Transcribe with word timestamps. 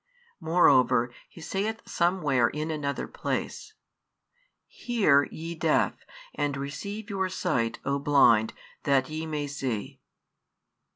Moreover 0.39 1.13
he 1.29 1.41
saith 1.41 1.83
somewhere 1.87 2.47
in 2.47 2.71
another 2.71 3.07
place: 3.07 3.75
Hear, 4.67 5.25
ye 5.29 5.53
deaf; 5.53 5.93
and 6.33 6.57
receive 6.57 7.11
your 7.11 7.29
sight 7.29 7.77
O 7.85 7.99
blind, 7.99 8.53
that 8.81 9.11
ye 9.11 9.27
may 9.27 9.45
see. 9.45 10.01